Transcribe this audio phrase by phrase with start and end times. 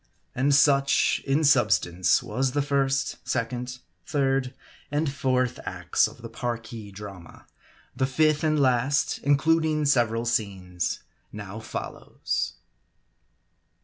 [0.33, 4.51] And such, in substance, was the first, second, third
[4.89, 7.45] and fourth acts of the Parki drama.
[7.95, 11.01] The fifth and last, includ ing several scenes,
[11.31, 12.53] now follows.